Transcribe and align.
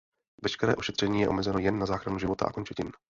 Veškeré 0.43 0.75
ošetření 0.75 1.21
je 1.21 1.29
omezeno 1.29 1.59
jen 1.59 1.79
na 1.79 1.85
záchranu 1.85 2.19
života 2.19 2.45
a 2.45 2.51
končetin. 2.51 2.91